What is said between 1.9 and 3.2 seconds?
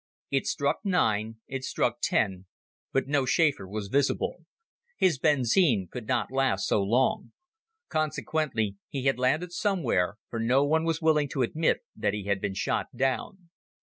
ten, but